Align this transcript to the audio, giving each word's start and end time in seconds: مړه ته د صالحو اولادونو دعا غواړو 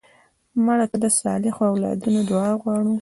مړه 0.65 0.85
ته 0.91 0.97
د 1.03 1.05
صالحو 1.19 1.63
اولادونو 1.71 2.19
دعا 2.29 2.51
غواړو 2.61 2.93